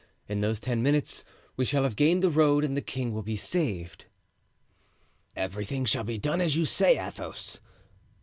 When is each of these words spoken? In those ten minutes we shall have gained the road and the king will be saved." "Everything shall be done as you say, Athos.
In 0.27 0.41
those 0.41 0.59
ten 0.59 0.81
minutes 0.81 1.23
we 1.55 1.63
shall 1.63 1.83
have 1.83 1.95
gained 1.95 2.23
the 2.23 2.31
road 2.31 2.63
and 2.63 2.75
the 2.75 2.81
king 2.81 3.13
will 3.13 3.21
be 3.21 3.35
saved." 3.35 4.05
"Everything 5.35 5.85
shall 5.85 6.03
be 6.03 6.17
done 6.17 6.41
as 6.41 6.55
you 6.57 6.65
say, 6.65 6.97
Athos. 6.97 7.59